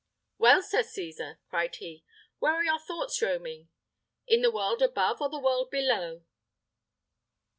"Well, 0.39 0.63
Sir 0.63 0.81
Cesar," 0.81 1.39
cried 1.47 1.75
he, 1.75 2.03
"where 2.39 2.53
are 2.55 2.63
your 2.63 2.79
thoughts 2.79 3.21
roaming? 3.21 3.69
In 4.27 4.41
the 4.41 4.49
world 4.49 4.81
above, 4.81 5.21
or 5.21 5.29
the 5.29 5.37
world 5.37 5.69
below?" 5.69 6.25